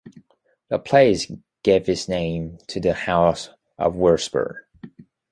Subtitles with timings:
[0.69, 1.31] The place
[1.61, 4.65] gave its name to the house of Wirsberg.